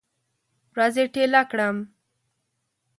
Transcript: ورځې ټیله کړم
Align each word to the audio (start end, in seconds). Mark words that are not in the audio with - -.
ورځې 0.73 1.03
ټیله 1.13 1.41
کړم 1.51 1.75